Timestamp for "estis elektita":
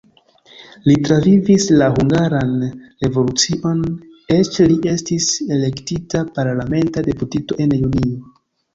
4.97-6.27